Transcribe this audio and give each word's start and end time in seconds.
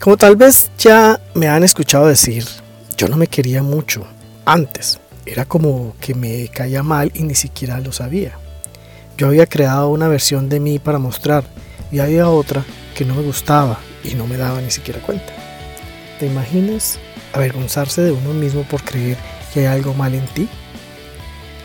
Como 0.00 0.16
tal 0.16 0.34
vez 0.34 0.70
ya 0.78 1.20
me 1.34 1.46
han 1.46 1.62
escuchado 1.62 2.06
decir, 2.06 2.46
yo 2.96 3.06
no 3.08 3.18
me 3.18 3.26
quería 3.26 3.62
mucho 3.62 4.06
antes. 4.46 4.98
Era 5.26 5.44
como 5.44 5.94
que 6.00 6.14
me 6.14 6.48
caía 6.48 6.82
mal 6.82 7.12
y 7.14 7.22
ni 7.22 7.34
siquiera 7.34 7.78
lo 7.80 7.92
sabía. 7.92 8.32
Yo 9.18 9.26
había 9.26 9.44
creado 9.44 9.90
una 9.90 10.08
versión 10.08 10.48
de 10.48 10.58
mí 10.58 10.78
para 10.78 10.98
mostrar 10.98 11.44
y 11.92 11.98
había 11.98 12.30
otra 12.30 12.64
que 12.96 13.04
no 13.04 13.14
me 13.14 13.20
gustaba 13.20 13.78
y 14.02 14.14
no 14.14 14.26
me 14.26 14.38
daba 14.38 14.62
ni 14.62 14.70
siquiera 14.70 15.02
cuenta. 15.02 15.34
¿Te 16.18 16.24
imaginas 16.24 16.98
avergonzarse 17.34 18.00
de 18.00 18.12
uno 18.12 18.32
mismo 18.32 18.62
por 18.62 18.82
creer 18.82 19.18
que 19.52 19.60
hay 19.60 19.66
algo 19.66 19.92
mal 19.92 20.14
en 20.14 20.24
ti? 20.28 20.48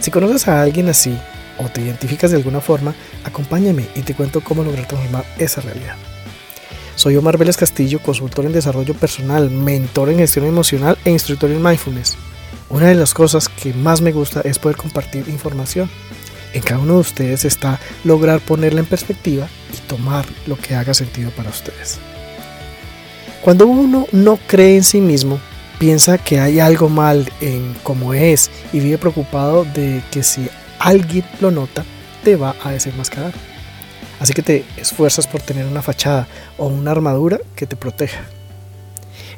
Si 0.02 0.12
conoces 0.12 0.46
a 0.50 0.62
alguien 0.62 0.90
así 0.90 1.18
o 1.58 1.70
te 1.70 1.80
identificas 1.80 2.32
de 2.32 2.38
alguna 2.38 2.60
forma, 2.60 2.96
acompáñame 3.24 3.88
y 3.96 4.02
te 4.02 4.14
cuento 4.14 4.44
cómo 4.44 4.62
lograr 4.62 4.90
transformar 4.90 5.24
esa 5.38 5.62
realidad. 5.62 5.96
Soy 6.96 7.18
Omar 7.18 7.38
Vélez 7.38 7.58
Castillo, 7.58 8.00
consultor 8.00 8.46
en 8.46 8.54
desarrollo 8.54 8.94
personal, 8.94 9.50
mentor 9.50 10.10
en 10.10 10.20
gestión 10.20 10.46
emocional 10.46 10.98
e 11.04 11.12
instructor 11.12 11.52
en 11.52 11.62
mindfulness. 11.62 12.18
Una 12.70 12.88
de 12.88 12.96
las 12.96 13.14
cosas 13.14 13.50
que 13.50 13.74
más 13.74 14.00
me 14.00 14.14
gusta 14.14 14.42
es 14.42 14.60
poder 14.60 14.78
compartir 14.78 15.28
información. 15.28 15.90
En 16.54 16.62
cada 16.62 16.80
uno 16.80 16.94
de 16.94 17.00
ustedes 17.02 17.44
está 17.44 17.82
lograr 18.06 18.40
ponerla 18.40 18.80
en 18.80 18.86
perspectiva 18.86 19.50
y 19.74 19.88
tomar 19.88 20.26
lo 20.48 20.56
que 20.56 20.74
haga 20.74 20.94
sentido 20.94 21.32
para 21.32 21.50
ustedes. 21.50 22.00
Cuando 23.42 23.68
uno 23.68 24.08
no 24.14 24.40
cree 24.48 24.78
en 24.78 24.84
sí 24.84 25.02
mismo, 25.02 25.38
piensa 25.78 26.18
que 26.18 26.40
hay 26.40 26.62
algo 26.62 26.88
mal 26.88 27.30
en 27.42 27.76
cómo 27.84 28.14
es 28.14 28.50
y 28.72 28.80
vive 28.80 28.98
preocupado 28.98 29.66
de 29.66 30.02
que 30.12 30.24
si 30.24 30.48
alguien 30.80 31.26
lo 31.42 31.52
nota, 31.52 31.84
te 32.24 32.38
va 32.38 32.56
a 32.64 32.72
desenmascarar. 32.72 33.34
Así 34.20 34.34
que 34.34 34.42
te 34.42 34.66
esfuerzas 34.78 35.28
por 35.28 35.42
tener 35.42 35.66
una 35.66 35.82
fachada 35.82 36.28
o 36.58 36.68
una 36.68 36.92
armadura 36.92 37.40
que 37.56 37.68
te 37.68 37.76
proteja. 37.76 38.22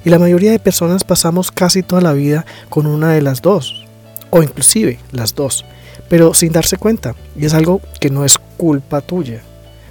Y 0.06 0.10
la 0.10 0.20
mayoría 0.20 0.52
de 0.52 0.60
personas 0.60 1.04
pasamos 1.04 1.52
casi 1.52 1.84
toda 1.84 2.02
la 2.02 2.14
vida 2.14 2.46
con 2.70 2.86
una 2.86 3.12
de 3.12 3.22
las 3.22 3.42
dos, 3.42 3.86
o 4.30 4.44
inclusive 4.44 5.00
las 5.12 5.36
dos, 5.36 5.66
pero 6.10 6.34
sin 6.34 6.52
darse 6.52 6.78
cuenta. 6.78 7.16
Y 7.36 7.46
es 7.46 7.54
algo 7.54 7.82
que 8.00 8.10
no 8.10 8.24
es 8.24 8.38
culpa 8.58 9.02
tuya. 9.02 9.42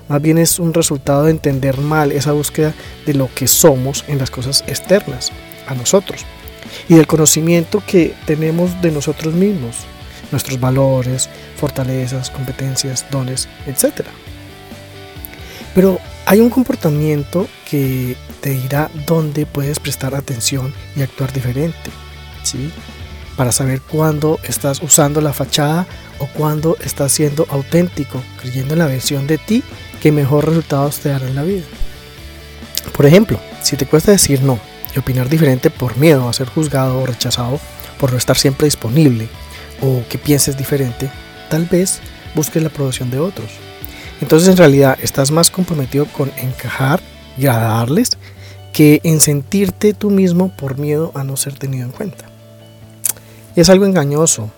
Más 0.09 0.23
bien 0.23 0.39
es 0.39 0.59
un 0.61 0.73
resultado 0.73 1.25
de 1.25 1.33
entender 1.33 1.79
mal 1.79 2.13
esa 2.13 2.33
búsqueda 2.33 2.75
de 3.07 3.15
lo 3.15 3.29
que 3.35 3.49
somos 3.49 4.05
en 4.07 4.19
las 4.19 4.31
cosas 4.31 4.63
externas, 4.69 5.33
a 5.67 5.75
nosotros, 5.75 6.25
y 6.89 6.95
del 6.95 7.09
conocimiento 7.09 7.83
que 7.85 8.15
tenemos 8.25 8.81
de 8.81 8.93
nosotros 8.93 9.35
mismos, 9.35 9.79
nuestros 10.31 10.61
valores, 10.61 11.29
fortalezas, 11.57 12.31
competencias, 12.31 13.05
dones, 13.11 13.49
etc. 13.67 14.07
Pero 15.77 16.01
hay 16.25 16.41
un 16.41 16.49
comportamiento 16.49 17.47
que 17.69 18.17
te 18.41 18.51
dirá 18.51 18.91
dónde 19.07 19.45
puedes 19.45 19.79
prestar 19.79 20.15
atención 20.15 20.73
y 20.97 21.03
actuar 21.03 21.35
diferente, 21.35 21.91
¿sí? 22.43 22.73
Para 23.37 23.53
saber 23.53 23.83
cuándo 23.83 24.41
estás 24.43 24.83
usando 24.83 25.21
la 25.21 25.35
fachada 25.35 25.87
o 26.19 26.29
cuándo 26.29 26.79
estás 26.83 27.13
siendo 27.13 27.47
auténtico, 27.51 28.23
creyendo 28.41 28.73
en 28.73 28.79
la 28.79 28.87
versión 28.87 29.27
de 29.27 29.37
ti 29.37 29.63
que 30.01 30.13
mejor 30.13 30.49
resultados 30.49 31.01
te 31.01 31.11
dará 31.11 31.29
en 31.29 31.35
la 31.35 31.43
vida. 31.43 31.67
Por 32.97 33.05
ejemplo, 33.05 33.39
si 33.63 33.77
te 33.77 33.85
cuesta 33.85 34.13
decir 34.13 34.41
no 34.41 34.59
y 34.95 34.99
opinar 34.99 35.29
diferente 35.29 35.69
por 35.69 35.99
miedo 35.99 36.27
a 36.27 36.33
ser 36.33 36.49
juzgado 36.49 37.03
o 37.03 37.05
rechazado, 37.05 37.61
por 38.01 38.13
no 38.13 38.17
estar 38.17 38.39
siempre 38.39 38.65
disponible 38.65 39.29
o 39.83 40.03
que 40.09 40.17
pienses 40.17 40.57
diferente, 40.57 41.11
tal 41.51 41.67
vez 41.67 42.01
busques 42.35 42.63
la 42.63 42.69
aprobación 42.69 43.11
de 43.11 43.19
otros 43.19 43.66
entonces 44.21 44.49
en 44.49 44.57
realidad 44.57 44.99
estás 45.03 45.31
más 45.31 45.51
comprometido 45.51 46.07
con 46.07 46.31
encajar 46.39 47.01
y 47.39 47.47
agradarles 47.47 48.11
que 48.73 49.01
en 49.05 49.21
sentirte 49.21 49.95
tú 49.95 50.11
mismo 50.11 50.55
por 50.55 50.79
miedo 50.79 51.13
a 51.15 51.25
no 51.25 51.37
ser 51.37 51.55
tenido 51.55 51.85
en 51.85 51.93
cuenta. 51.93 52.27
Es 53.55 53.71
algo 53.71 53.87
engañoso, 53.87 54.51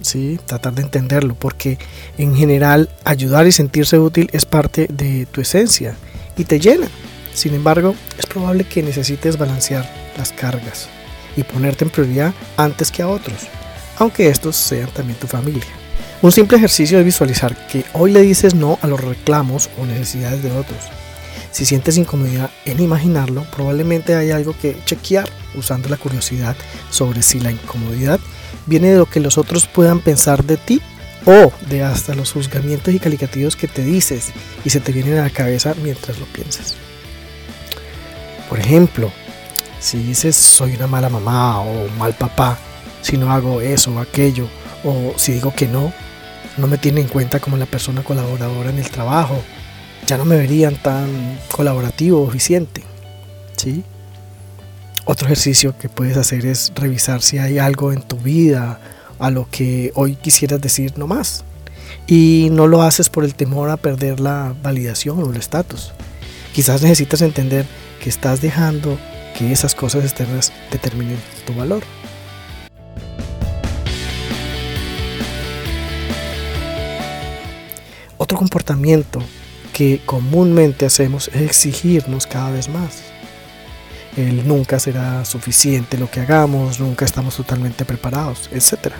¿sí? 0.00 0.38
tratar 0.46 0.74
de 0.74 0.82
entenderlo, 0.82 1.34
porque 1.34 1.78
en 2.16 2.34
general 2.34 2.88
ayudar 3.04 3.46
y 3.46 3.52
sentirse 3.52 3.98
útil 3.98 4.30
es 4.32 4.46
parte 4.46 4.86
de 4.90 5.26
tu 5.26 5.40
esencia 5.40 5.94
y 6.36 6.44
te 6.44 6.58
llena. 6.58 6.88
Sin 7.34 7.54
embargo, 7.54 7.94
es 8.18 8.26
probable 8.26 8.64
que 8.64 8.82
necesites 8.82 9.36
balancear 9.38 9.88
las 10.16 10.32
cargas 10.32 10.88
y 11.36 11.42
ponerte 11.42 11.84
en 11.84 11.90
prioridad 11.90 12.34
antes 12.56 12.90
que 12.90 13.02
a 13.02 13.08
otros, 13.08 13.46
aunque 13.98 14.28
estos 14.28 14.56
sean 14.56 14.88
también 14.90 15.18
tu 15.18 15.26
familia. 15.26 15.79
Un 16.22 16.32
simple 16.32 16.58
ejercicio 16.58 16.98
es 16.98 17.04
visualizar 17.04 17.56
que 17.68 17.82
hoy 17.94 18.12
le 18.12 18.20
dices 18.20 18.54
no 18.54 18.78
a 18.82 18.86
los 18.86 19.00
reclamos 19.00 19.70
o 19.78 19.86
necesidades 19.86 20.42
de 20.42 20.50
otros. 20.50 20.80
Si 21.50 21.64
sientes 21.64 21.96
incomodidad 21.96 22.50
en 22.66 22.78
imaginarlo, 22.78 23.46
probablemente 23.56 24.14
hay 24.14 24.30
algo 24.30 24.54
que 24.60 24.76
chequear 24.84 25.30
usando 25.54 25.88
la 25.88 25.96
curiosidad 25.96 26.56
sobre 26.90 27.22
si 27.22 27.40
la 27.40 27.50
incomodidad 27.50 28.20
viene 28.66 28.90
de 28.90 28.98
lo 28.98 29.06
que 29.06 29.20
los 29.20 29.38
otros 29.38 29.66
puedan 29.66 30.00
pensar 30.00 30.44
de 30.44 30.58
ti 30.58 30.82
o 31.24 31.52
de 31.70 31.84
hasta 31.84 32.14
los 32.14 32.32
juzgamientos 32.32 32.92
y 32.92 32.98
calificativos 32.98 33.56
que 33.56 33.66
te 33.66 33.82
dices 33.82 34.26
y 34.62 34.68
se 34.68 34.80
te 34.80 34.92
vienen 34.92 35.18
a 35.18 35.22
la 35.22 35.30
cabeza 35.30 35.74
mientras 35.82 36.18
lo 36.18 36.26
piensas. 36.26 36.76
Por 38.50 38.60
ejemplo, 38.60 39.10
si 39.80 39.96
dices 39.96 40.36
soy 40.36 40.76
una 40.76 40.86
mala 40.86 41.08
mamá 41.08 41.62
o 41.62 41.88
mal 41.98 42.12
papá, 42.12 42.58
si 43.00 43.16
no 43.16 43.32
hago 43.32 43.62
eso 43.62 43.92
o 43.92 44.00
aquello, 44.00 44.46
o 44.84 45.14
si 45.16 45.32
digo 45.32 45.54
que 45.54 45.66
no, 45.66 45.92
no 46.56 46.66
me 46.66 46.78
tienen 46.78 47.04
en 47.04 47.08
cuenta 47.08 47.40
como 47.40 47.56
la 47.56 47.66
persona 47.66 48.02
colaboradora 48.02 48.70
en 48.70 48.78
el 48.78 48.90
trabajo. 48.90 49.42
Ya 50.06 50.16
no 50.16 50.24
me 50.24 50.36
verían 50.36 50.76
tan 50.76 51.38
colaborativo 51.52 52.22
o 52.22 52.28
eficiente. 52.28 52.82
¿sí? 53.56 53.84
Otro 55.04 55.26
ejercicio 55.26 55.76
que 55.78 55.88
puedes 55.88 56.16
hacer 56.16 56.46
es 56.46 56.72
revisar 56.74 57.22
si 57.22 57.38
hay 57.38 57.58
algo 57.58 57.92
en 57.92 58.02
tu 58.02 58.16
vida 58.16 58.80
a 59.18 59.30
lo 59.30 59.48
que 59.50 59.92
hoy 59.94 60.16
quisieras 60.16 60.60
decir 60.60 60.96
no 60.96 61.06
más. 61.06 61.44
Y 62.06 62.48
no 62.50 62.66
lo 62.66 62.82
haces 62.82 63.08
por 63.08 63.24
el 63.24 63.34
temor 63.34 63.70
a 63.70 63.76
perder 63.76 64.20
la 64.20 64.54
validación 64.62 65.22
o 65.22 65.30
el 65.30 65.36
estatus. 65.36 65.92
Quizás 66.54 66.82
necesitas 66.82 67.22
entender 67.22 67.66
que 68.02 68.08
estás 68.08 68.40
dejando 68.40 68.98
que 69.38 69.52
esas 69.52 69.74
cosas 69.74 70.04
externas 70.04 70.52
determinen 70.72 71.18
tu 71.46 71.54
valor. 71.54 71.82
Otro 78.30 78.38
comportamiento 78.38 79.18
que 79.72 80.00
comúnmente 80.06 80.86
hacemos 80.86 81.26
es 81.34 81.42
exigirnos 81.42 82.28
cada 82.28 82.52
vez 82.52 82.68
más. 82.68 83.02
El 84.16 84.46
nunca 84.46 84.78
será 84.78 85.24
suficiente 85.24 85.98
lo 85.98 86.08
que 86.08 86.20
hagamos, 86.20 86.78
nunca 86.78 87.04
estamos 87.04 87.34
totalmente 87.34 87.84
preparados, 87.84 88.48
etc. 88.52 88.94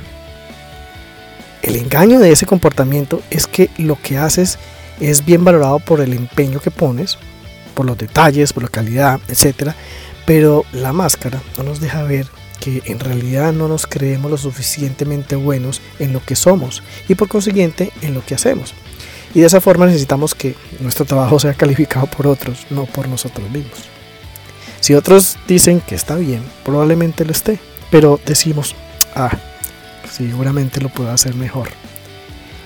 El 1.62 1.76
engaño 1.76 2.18
de 2.18 2.32
ese 2.32 2.44
comportamiento 2.44 3.22
es 3.30 3.46
que 3.46 3.70
lo 3.78 3.94
que 4.02 4.18
haces 4.18 4.58
es 4.98 5.24
bien 5.24 5.44
valorado 5.44 5.78
por 5.78 6.00
el 6.00 6.12
empeño 6.12 6.58
que 6.58 6.72
pones, 6.72 7.16
por 7.74 7.86
los 7.86 7.96
detalles, 7.96 8.52
por 8.52 8.64
la 8.64 8.68
calidad, 8.68 9.20
etc. 9.28 9.74
Pero 10.26 10.64
la 10.72 10.92
máscara 10.92 11.40
no 11.56 11.62
nos 11.62 11.78
deja 11.78 12.02
ver 12.02 12.26
que 12.58 12.82
en 12.86 12.98
realidad 12.98 13.52
no 13.52 13.68
nos 13.68 13.86
creemos 13.86 14.28
lo 14.28 14.38
suficientemente 14.38 15.36
buenos 15.36 15.80
en 16.00 16.12
lo 16.12 16.20
que 16.20 16.34
somos 16.34 16.82
y 17.08 17.14
por 17.14 17.28
consiguiente 17.28 17.92
en 18.02 18.14
lo 18.14 18.26
que 18.26 18.34
hacemos. 18.34 18.74
Y 19.34 19.40
de 19.40 19.46
esa 19.46 19.60
forma 19.60 19.86
necesitamos 19.86 20.34
que 20.34 20.56
nuestro 20.80 21.04
trabajo 21.04 21.38
sea 21.38 21.54
calificado 21.54 22.06
por 22.06 22.26
otros, 22.26 22.66
no 22.70 22.86
por 22.86 23.08
nosotros 23.08 23.48
mismos. 23.50 23.88
Si 24.80 24.94
otros 24.94 25.36
dicen 25.46 25.80
que 25.80 25.94
está 25.94 26.16
bien, 26.16 26.42
probablemente 26.64 27.24
lo 27.24 27.32
esté, 27.32 27.60
pero 27.90 28.18
decimos, 28.24 28.74
ah, 29.14 29.30
seguramente 30.10 30.80
lo 30.80 30.88
puedo 30.88 31.10
hacer 31.10 31.34
mejor. 31.34 31.68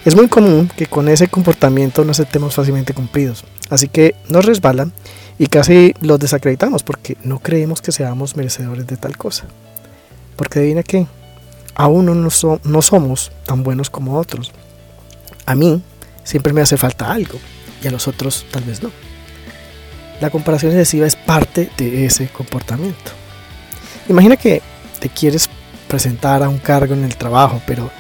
Es 0.05 0.15
muy 0.15 0.29
común 0.29 0.71
que 0.77 0.87
con 0.87 1.09
ese 1.09 1.29
comportamiento 1.29 2.05
no 2.05 2.13
aceptemos 2.13 2.55
fácilmente 2.55 2.95
cumplidos, 2.95 3.45
así 3.71 3.89
que 3.89 4.15
nos 4.29 4.45
resbalan 4.45 4.93
y 5.39 5.49
casi 5.49 5.95
los 6.01 6.19
desacreditamos 6.21 6.83
porque 6.83 7.17
no 7.25 7.41
creemos 7.41 7.83
que 7.83 7.93
seamos 7.93 8.37
merecedores 8.37 8.87
de 8.87 8.97
tal 8.97 9.17
cosa. 9.17 9.47
Porque 10.37 10.61
adivina 10.61 10.83
que 10.83 11.07
aún 11.75 12.07
no, 12.07 12.59
no 12.65 12.83
somos 12.83 13.33
tan 13.45 13.63
buenos 13.63 13.91
como 13.91 14.19
otros. 14.19 14.53
A 15.47 15.55
mí 15.55 15.83
siempre 16.25 16.53
me 16.53 16.61
hace 16.61 16.77
falta 16.77 17.13
algo 17.13 17.39
y 17.83 17.87
a 17.87 17.91
los 17.91 18.09
otros 18.09 18.47
tal 18.51 18.65
vez 18.65 18.83
no. 18.83 18.91
La 20.21 20.31
comparación 20.31 20.73
excesiva 20.73 21.07
es 21.07 21.17
parte 21.17 21.71
de 21.77 22.07
ese 22.07 22.29
comportamiento. 22.29 23.13
Imagina 24.09 24.37
que 24.37 24.63
te 25.01 25.09
quieres 25.09 25.49
presentar 25.89 26.43
a 26.43 26.49
un 26.49 26.59
cargo 26.59 26.95
en 26.95 27.05
el 27.05 27.17
trabajo, 27.17 27.61
pero 27.67 27.91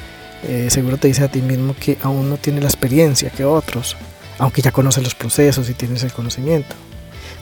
eh, 0.42 0.68
seguro 0.70 0.96
te 0.96 1.08
dice 1.08 1.24
a 1.24 1.28
ti 1.28 1.40
mismo 1.40 1.74
que 1.78 1.98
aún 2.02 2.28
no 2.28 2.36
tienes 2.36 2.62
la 2.62 2.68
experiencia 2.68 3.30
que 3.30 3.44
otros, 3.44 3.96
aunque 4.38 4.62
ya 4.62 4.72
conoces 4.72 5.02
los 5.02 5.14
procesos 5.14 5.68
y 5.70 5.74
tienes 5.74 6.02
el 6.02 6.12
conocimiento. 6.12 6.74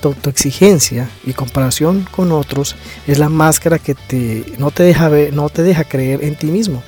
Tu, 0.00 0.14
exigencia 0.28 1.08
y 1.24 1.32
comparación 1.32 2.06
con 2.10 2.32
otros 2.32 2.74
es 3.06 3.18
la 3.18 3.28
máscara 3.28 3.78
que 3.78 3.94
te, 3.94 4.44
no, 4.58 4.72
te 4.72 4.82
deja 4.82 5.08
ver, 5.08 5.32
no 5.32 5.48
te 5.48 5.62
deja 5.62 5.84
creer 5.84 6.24
en 6.24 6.34
ti 6.34 6.46
mismo, 6.46 6.82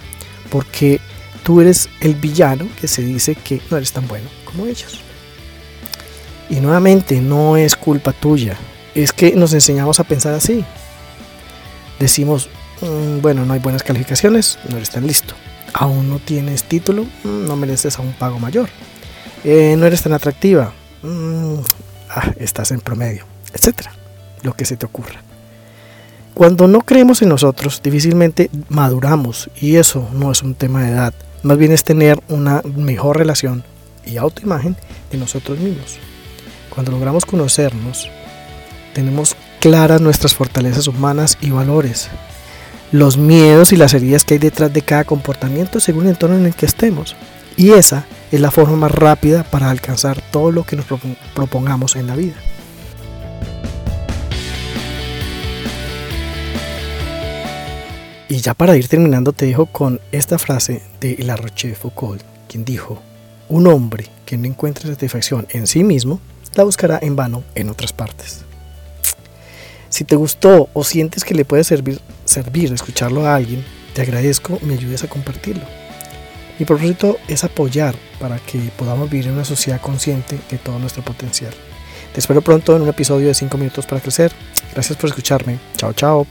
porque 0.50 1.00
tú 1.44 1.61
eres 1.61 1.88
el 2.00 2.17
villano 2.17 2.67
que 2.81 2.88
se 2.88 3.02
dice 3.02 3.37
que 3.37 3.61
no 3.70 3.76
eres 3.76 3.93
tan 3.93 4.08
bueno 4.08 4.26
como 4.44 4.67
ellos. 4.67 4.99
Y 6.50 6.56
nuevamente 6.56 7.20
no 7.20 7.56
es 7.56 7.76
culpa 7.76 8.12
tuya, 8.12 8.56
es 8.94 9.12
que 9.12 9.37
nos 9.37 9.52
enseñamos 9.52 10.00
a 10.00 10.05
pensar 10.05 10.35
así. 10.35 10.64
Decimos, 12.00 12.49
mm, 12.81 13.20
bueno, 13.20 13.44
no 13.44 13.52
hay 13.52 13.61
buenas 13.61 13.82
calificaciones, 13.82 14.58
no 14.69 14.76
eres 14.76 14.91
tan 14.91 15.06
listo. 15.06 15.35
Aún 15.73 16.08
no 16.08 16.19
tienes 16.19 16.64
título, 16.64 17.05
mm, 17.05 17.46
no 17.46 17.56
mereces 17.56 17.99
a 17.99 18.02
un 18.02 18.12
pago 18.14 18.38
mayor. 18.38 18.69
Eh, 19.44 19.76
no 19.79 19.87
eres 19.87 20.02
tan 20.02 20.12
atractiva, 20.12 20.73
mm, 21.02 21.55
ah, 22.11 22.32
estás 22.38 22.70
en 22.70 22.81
promedio, 22.81 23.25
etcétera. 23.52 23.93
Lo 24.43 24.55
que 24.55 24.64
se 24.64 24.76
te 24.76 24.87
ocurra. 24.87 25.23
Cuando 26.35 26.67
no 26.67 26.81
creemos 26.81 27.23
en 27.23 27.29
nosotros, 27.29 27.81
difícilmente 27.82 28.50
maduramos 28.69 29.50
y 29.61 29.76
eso 29.76 30.08
no 30.12 30.32
es 30.32 30.43
un 30.43 30.55
tema 30.55 30.82
de 30.82 30.91
edad, 30.91 31.14
más 31.44 31.58
bien 31.58 31.73
es 31.73 31.85
tener 31.85 32.19
una 32.29 32.62
mejor 32.76 33.19
relación 33.19 33.62
y 34.05 34.17
autoimagen 34.17 34.76
de 35.12 35.19
nosotros 35.19 35.58
mismos. 35.58 35.99
Cuando 36.70 36.91
logramos 36.91 37.25
conocernos, 37.25 38.08
tenemos 38.94 39.37
claras 39.61 40.00
nuestras 40.00 40.35
fortalezas 40.35 40.88
humanas 40.88 41.38
y 41.41 41.50
valores, 41.50 42.08
los 42.93 43.17
miedos 43.17 43.73
y 43.73 43.76
las 43.76 43.94
heridas 43.94 44.25
que 44.25 44.35
hay 44.35 44.41
detrás 44.41 44.73
de 44.73 44.82
cada 44.82 45.05
comportamiento 45.05 45.81
según 45.81 46.05
el 46.05 46.11
entorno 46.11 46.37
en 46.37 46.46
el 46.46 46.55
que 46.55 46.67
estemos. 46.67 47.14
Y 47.56 47.70
esa 47.70 48.06
es 48.32 48.41
la 48.41 48.50
forma 48.50 48.76
más 48.76 48.91
rápida 48.91 49.44
para 49.44 49.70
alcanzar 49.70 50.20
todo 50.32 50.50
lo 50.50 50.64
que 50.64 50.76
nos 50.76 50.87
propongamos 51.35 51.94
en 51.96 52.06
la 52.06 52.17
vida. 52.17 52.35
Y 58.34 58.40
ya 58.40 58.52
para 58.52 58.76
ir 58.76 58.88
terminando 58.88 59.32
te 59.32 59.46
dejo 59.46 59.66
con 59.66 60.00
esta 60.10 60.40
frase 60.40 60.82
de 60.98 61.16
La 61.20 61.36
Roche 61.36 61.76
Foucault, 61.76 62.20
quien 62.48 62.64
dijo, 62.64 63.00
un 63.48 63.69
hombre 63.69 64.08
que 64.26 64.36
no 64.36 64.48
encuentre 64.48 64.90
satisfacción 64.90 65.46
en 65.50 65.69
sí 65.69 65.84
mismo, 65.84 66.19
la 66.56 66.64
buscará 66.64 66.98
en 67.00 67.14
vano 67.14 67.44
en 67.54 67.69
otras 67.69 67.92
partes. 67.92 68.40
Si 69.88 70.02
te 70.02 70.16
gustó 70.16 70.69
o 70.72 70.82
sientes 70.82 71.22
que 71.22 71.32
le 71.32 71.44
puede 71.44 71.62
servir, 71.62 72.00
servir 72.25 72.72
escucharlo 72.72 73.25
a 73.25 73.36
alguien, 73.36 73.64
te 73.94 74.02
agradezco 74.02 74.58
me 74.62 74.75
ayudes 74.75 75.04
a 75.04 75.08
compartirlo. 75.08 75.62
Mi 76.58 76.66
propósito 76.66 77.19
es 77.28 77.44
apoyar 77.44 77.94
para 78.19 78.40
que 78.40 78.58
podamos 78.76 79.08
vivir 79.10 79.28
en 79.28 79.34
una 79.34 79.44
sociedad 79.44 79.81
consciente 79.81 80.40
de 80.50 80.58
todo 80.58 80.81
nuestro 80.81 81.04
potencial. 81.04 81.54
Te 82.12 82.19
espero 82.19 82.42
pronto 82.42 82.75
en 82.75 82.82
un 82.82 82.88
episodio 82.88 83.28
de 83.28 83.34
5 83.34 83.56
minutos 83.58 83.86
para 83.86 84.00
crecer. 84.00 84.32
Gracias 84.72 84.98
por 84.98 85.08
escucharme. 85.10 85.60
Chao, 85.76 85.92
chao. 85.92 86.26